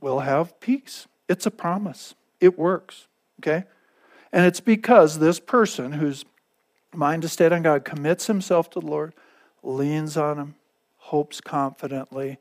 [0.00, 1.06] we'll have peace.
[1.28, 2.16] It's a promise.
[2.40, 3.06] It works.
[3.38, 3.62] Okay?
[4.32, 6.24] And it's because this person whose
[6.92, 9.14] mind is stayed on God commits himself to the Lord,
[9.62, 10.54] leans on him,
[11.02, 12.38] hopes confidently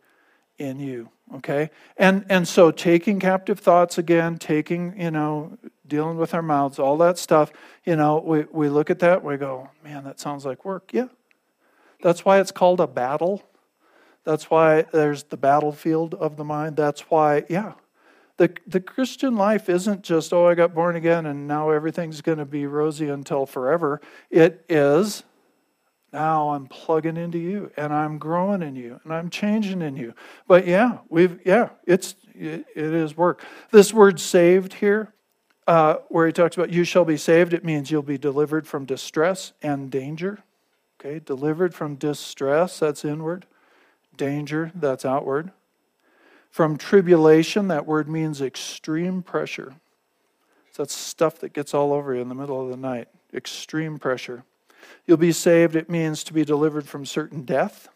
[0.57, 1.09] in you.
[1.35, 1.71] Okay?
[1.97, 6.97] And and so taking captive thoughts again, taking, you know, dealing with our mouths, all
[6.97, 7.51] that stuff,
[7.85, 10.91] you know, we, we look at that, we go, man, that sounds like work.
[10.93, 11.07] Yeah.
[12.01, 13.43] That's why it's called a battle.
[14.23, 16.75] That's why there's the battlefield of the mind.
[16.77, 17.73] That's why, yeah,
[18.37, 22.37] the, the Christian life isn't just, oh, I got born again and now everything's going
[22.37, 23.99] to be rosy until forever.
[24.29, 25.23] It is,
[26.13, 30.13] now I'm plugging into you and I'm growing in you and I'm changing in you.
[30.47, 33.43] But yeah, we've, yeah, it's, it, it is work.
[33.71, 35.13] This word saved here,
[35.67, 38.85] uh, where he talks about you shall be saved, it means you'll be delivered from
[38.85, 40.39] distress and danger.
[40.99, 43.45] Okay, delivered from distress, that's inward.
[44.17, 45.51] Danger, that's outward.
[46.49, 49.75] From tribulation, that word means extreme pressure.
[50.71, 53.07] So that's stuff that gets all over you in the middle of the night.
[53.33, 54.43] Extreme pressure.
[55.05, 57.87] You'll be saved, it means to be delivered from certain death.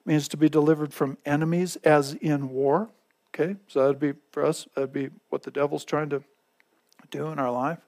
[0.00, 2.90] It means to be delivered from enemies as in war.
[3.34, 6.22] Okay, so that'd be for us, that'd be what the devil's trying to
[7.10, 7.78] do in our life.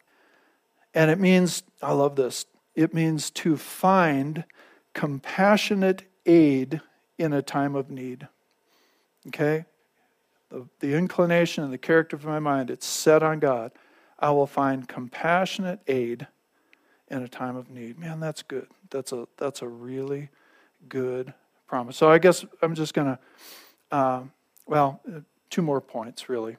[0.94, 4.44] And it means, I love this, it means to find
[4.94, 6.80] compassionate aid
[7.18, 8.28] in a time of need.
[9.28, 9.64] Okay?
[10.50, 13.72] the, the inclination and the character of my mind, it's set on God,
[14.18, 16.26] I will find compassionate aid
[17.10, 17.98] in a time of need.
[17.98, 18.68] Man, that's good.
[18.90, 20.28] That's a that's a really
[20.88, 21.34] good
[21.66, 21.96] promise.
[21.96, 23.18] So I guess I'm just to,
[23.90, 24.22] uh,
[24.66, 25.00] well,
[25.50, 26.56] two more points really.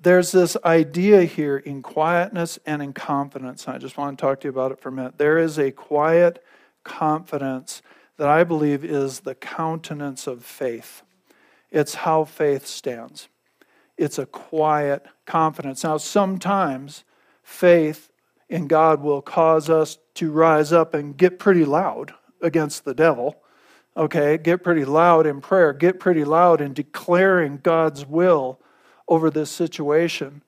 [0.00, 3.66] There's this idea here in quietness and in confidence.
[3.66, 5.18] I just want to talk to you about it for a minute.
[5.18, 6.42] There is a quiet
[6.84, 7.82] confidence
[8.16, 11.02] that I believe is the countenance of faith.
[11.70, 13.28] It's how faith stands.
[13.96, 15.82] It's a quiet confidence.
[15.82, 17.02] Now, sometimes
[17.42, 18.10] faith
[18.48, 23.42] in God will cause us to rise up and get pretty loud against the devil.
[23.96, 28.60] Okay, get pretty loud in prayer, get pretty loud in declaring God's will
[29.08, 30.42] over this situation.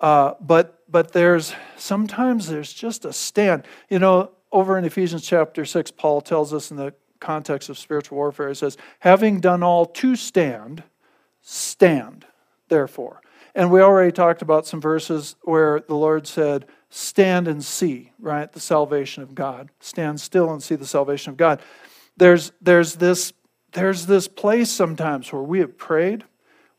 [0.00, 3.66] Uh, but but there's sometimes there's just a stand.
[3.88, 8.16] You know, over in Ephesians chapter six, Paul tells us in the context of spiritual
[8.16, 10.84] warfare, he says, having done all to stand,
[11.40, 12.26] stand,
[12.68, 13.22] therefore.
[13.54, 18.52] And we already talked about some verses where the Lord said, stand and see, right?
[18.52, 19.68] The salvation of God.
[19.80, 21.60] Stand still and see the salvation of God.
[22.16, 23.32] There's, there's, this,
[23.72, 26.22] there's this place sometimes where we have prayed,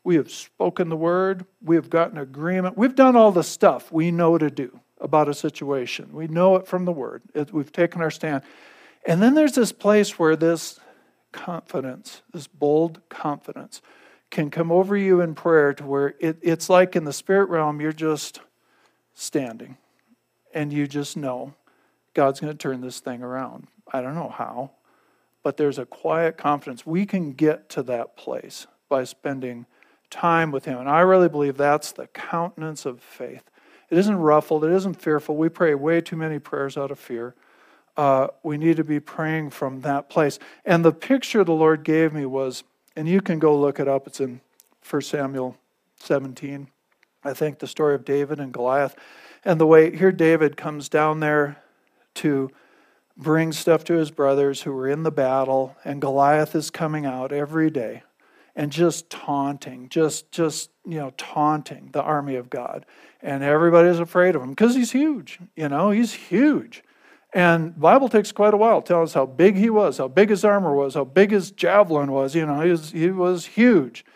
[0.04, 4.10] we have spoken the word, we have gotten agreement, we've done all the stuff we
[4.10, 6.08] know to do about a situation.
[6.14, 8.42] We know it from the word, it, we've taken our stand.
[9.06, 10.80] And then there's this place where this
[11.30, 13.82] confidence, this bold confidence,
[14.30, 17.82] can come over you in prayer to where it, it's like in the spirit realm,
[17.82, 18.40] you're just
[19.12, 19.76] standing
[20.56, 21.54] and you just know
[22.14, 23.68] God's going to turn this thing around.
[23.92, 24.72] I don't know how,
[25.44, 26.84] but there's a quiet confidence.
[26.84, 29.66] We can get to that place by spending
[30.10, 30.78] time with Him.
[30.78, 33.44] And I really believe that's the countenance of faith.
[33.90, 35.36] It isn't ruffled, it isn't fearful.
[35.36, 37.36] We pray way too many prayers out of fear
[37.96, 40.38] uh, we need to be praying from that place.
[40.64, 42.62] And the picture the Lord gave me was,
[42.94, 44.40] and you can go look it up, it's in
[44.88, 45.56] 1 Samuel
[46.00, 46.68] 17.
[47.24, 48.94] I think the story of David and Goliath.
[49.46, 51.62] And the way here David comes down there
[52.16, 52.50] to
[53.16, 57.32] bring stuff to his brothers who were in the battle, and Goliath is coming out
[57.32, 58.02] every day.
[58.56, 62.86] and just taunting, just just you know taunting the army of God,
[63.22, 65.38] and everybody's afraid of him because he's huge.
[65.54, 66.82] You know, he's huge.
[67.34, 70.30] And Bible takes quite a while to tell us how big he was, how big
[70.30, 72.34] his armor was, how big his javelin was.
[72.34, 74.06] You know, he was, he was huge.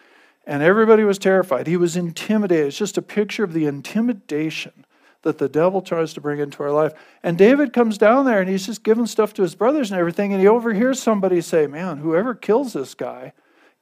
[0.47, 1.67] And everybody was terrified.
[1.67, 2.69] He was intimidated.
[2.69, 4.87] It's just a picture of the intimidation
[5.23, 6.93] that the devil tries to bring into our life.
[7.23, 10.33] And David comes down there and he's just giving stuff to his brothers and everything.
[10.33, 13.33] And he overhears somebody say, Man, whoever kills this guy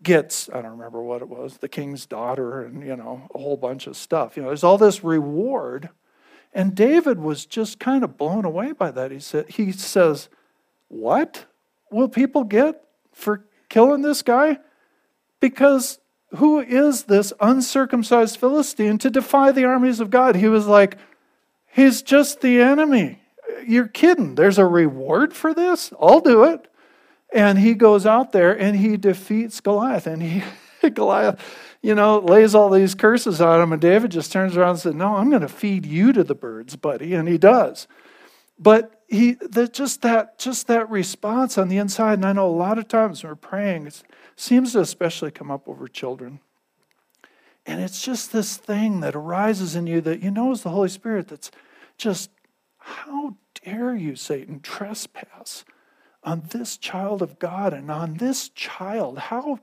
[0.03, 3.57] gets, I don't remember what it was, the king's daughter and, you know, a whole
[3.57, 4.36] bunch of stuff.
[4.36, 5.91] You know, there's all this reward.
[6.53, 9.11] And David was just kind of blown away by that.
[9.11, 10.28] He said, he says,
[10.89, 11.47] What
[11.91, 12.82] will people get
[13.12, 14.59] for killing this guy?
[15.41, 15.99] Because
[16.36, 20.36] who is this uncircumcised Philistine to defy the armies of God?
[20.36, 20.99] He was like,
[21.71, 23.21] He's just the enemy.
[23.66, 24.35] You're kidding.
[24.35, 25.93] There's a reward for this?
[26.01, 26.66] I'll do it.
[27.33, 30.07] And he goes out there and he defeats Goliath.
[30.07, 30.43] And he,
[30.91, 31.41] Goliath,
[31.83, 33.73] you know, lays all these curses on him.
[33.73, 36.35] And David just turns around and says, No, I'm going to feed you to the
[36.35, 37.14] birds, buddy.
[37.14, 37.87] And he does.
[38.59, 42.14] But he, the, just that, just that response on the inside.
[42.14, 44.03] And I know a lot of times when we're praying, it
[44.37, 46.41] seems to especially come up over children.
[47.69, 50.89] And it's just this thing that arises in you that you know is the Holy
[50.89, 51.51] Spirit that's
[51.99, 52.31] just,
[52.79, 55.66] how dare you, Satan, trespass
[56.25, 59.19] on this child of God and on this child?
[59.19, 59.59] How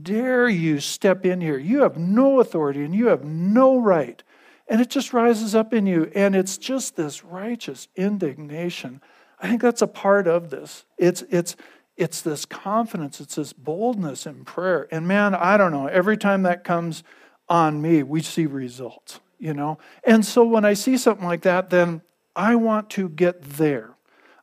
[0.00, 1.58] dare you step in here?
[1.58, 4.22] You have no authority and you have no right.
[4.68, 6.12] And it just rises up in you.
[6.14, 9.00] And it's just this righteous indignation.
[9.40, 10.84] I think that's a part of this.
[10.96, 11.56] It's, it's,
[11.96, 14.86] it's this confidence, it's this boldness in prayer.
[14.92, 17.02] And man, I don't know, every time that comes
[17.48, 19.78] on me, we see results, you know?
[20.04, 22.02] And so when I see something like that, then
[22.36, 23.90] I want to get there.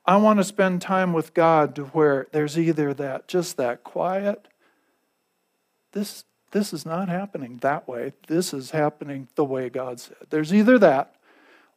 [0.05, 4.47] I want to spend time with God to where there's either that, just that quiet,
[5.93, 8.13] this, this is not happening that way.
[8.27, 10.17] This is happening the way God said.
[10.29, 11.15] There's either that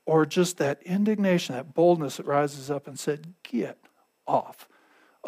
[0.05, 3.79] or just that indignation, that boldness that rises up and said, Get
[4.27, 4.69] off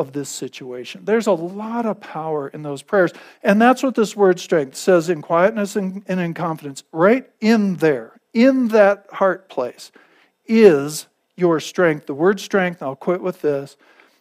[0.01, 1.05] of this situation.
[1.05, 3.12] There's a lot of power in those prayers.
[3.42, 6.84] And that's what this word strength says in quietness and, and in confidence.
[6.90, 9.92] Right in there, in that heart place,
[10.46, 12.07] is your strength.
[12.07, 13.76] The word strength, I'll quit with this.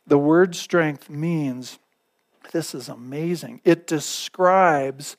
[0.05, 1.79] The word strength means
[2.51, 3.61] this is amazing.
[3.63, 5.15] It describes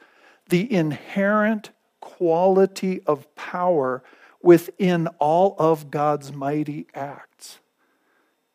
[0.50, 4.02] the inherent quality of power
[4.42, 7.61] within all of God's mighty acts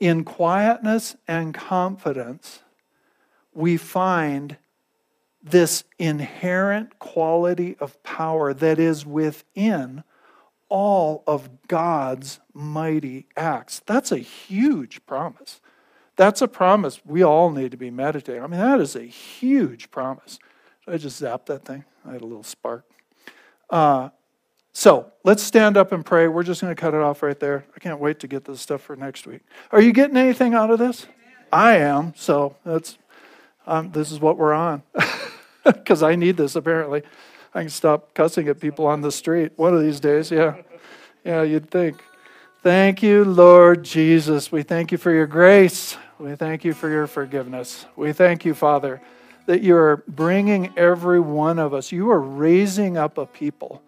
[0.05, 2.61] in quietness and confidence,
[3.55, 4.55] we find
[5.41, 10.03] this inherent quality of power that is within
[10.69, 13.81] all of God's mighty acts.
[13.87, 15.59] That's a huge promise.
[16.17, 18.43] That's a promise we all need to be meditating.
[18.43, 20.37] I mean, that is a huge promise.
[20.85, 21.83] Did I just zap that thing?
[22.07, 22.85] I had a little spark.
[23.71, 24.09] Uh,
[24.77, 26.27] so let's stand up and pray.
[26.27, 27.65] We're just going to cut it off right there.
[27.73, 29.39] I can't wait to get this stuff for next week.
[29.71, 31.07] Are you getting anything out of this?
[31.49, 32.11] I am.
[32.17, 32.97] So that's
[33.65, 34.83] um, this is what we're on
[35.63, 36.57] because I need this.
[36.57, 37.03] Apparently,
[37.53, 40.29] I can stop cussing at people on the street one of these days.
[40.29, 40.57] Yeah,
[41.23, 41.41] yeah.
[41.41, 42.03] You'd think.
[42.61, 44.51] Thank you, Lord Jesus.
[44.51, 45.95] We thank you for your grace.
[46.19, 47.85] We thank you for your forgiveness.
[47.95, 49.01] We thank you, Father,
[49.45, 51.93] that you are bringing every one of us.
[51.93, 53.81] You are raising up a people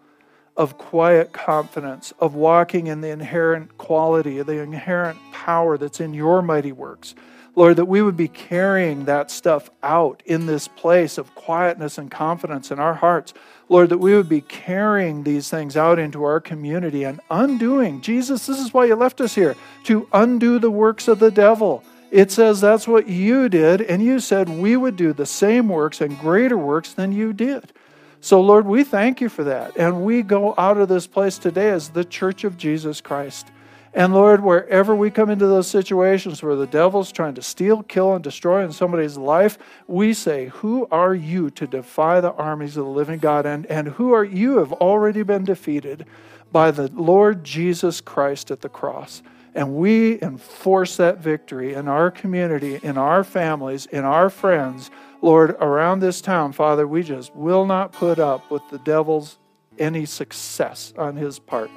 [0.58, 6.42] of quiet confidence, of walking in the inherent quality, the inherent power that's in your
[6.42, 7.14] mighty works.
[7.54, 12.10] Lord, that we would be carrying that stuff out in this place of quietness and
[12.10, 13.34] confidence in our hearts.
[13.68, 18.00] Lord, that we would be carrying these things out into our community and undoing.
[18.00, 21.84] Jesus, this is why you left us here, to undo the works of the devil.
[22.10, 26.00] It says that's what you did, and you said we would do the same works
[26.00, 27.72] and greater works than you did.
[28.20, 29.76] So, Lord, we thank you for that.
[29.76, 33.48] And we go out of this place today as the church of Jesus Christ.
[33.94, 38.14] And Lord, wherever we come into those situations where the devil's trying to steal, kill,
[38.14, 42.84] and destroy in somebody's life, we say, Who are you to defy the armies of
[42.84, 43.46] the living God?
[43.46, 46.04] And, and who are you have already been defeated
[46.52, 49.22] by the Lord Jesus Christ at the cross.
[49.54, 54.90] And we enforce that victory in our community, in our families, in our friends
[55.20, 59.38] Lord, around this town, Father, we just will not put up with the devil's
[59.78, 61.70] any success on his part.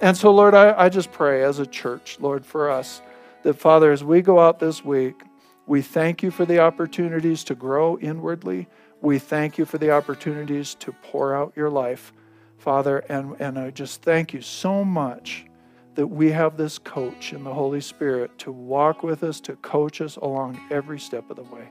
[0.00, 3.02] And so, Lord, I, I just pray as a church, Lord, for us,
[3.42, 5.22] that, Father, as we go out this week,
[5.66, 8.66] we thank you for the opportunities to grow inwardly.
[9.02, 12.12] We thank you for the opportunities to pour out your life,
[12.58, 12.98] Father.
[13.10, 15.44] And, and I just thank you so much
[15.94, 20.00] that we have this coach in the Holy Spirit to walk with us, to coach
[20.00, 21.68] us along every step of the way.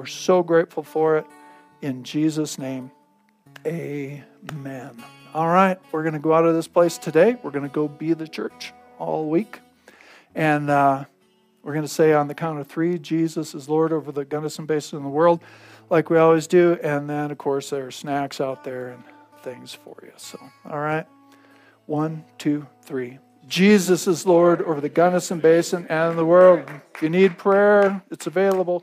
[0.00, 1.26] We're so grateful for it.
[1.82, 2.90] In Jesus' name,
[3.66, 5.04] amen.
[5.34, 7.36] All right, we're going to go out of this place today.
[7.42, 9.60] We're going to go be the church all week.
[10.34, 11.04] And uh,
[11.62, 14.64] we're going to say on the count of three, Jesus is Lord over the Gunnison
[14.64, 15.42] Basin in the world,
[15.90, 16.78] like we always do.
[16.82, 19.04] And then, of course, there are snacks out there and
[19.42, 20.12] things for you.
[20.16, 21.06] So, all right.
[21.84, 23.18] One, two, three.
[23.48, 26.62] Jesus is Lord over the Gunnison Basin and the world.
[26.94, 28.82] If you need prayer, it's available.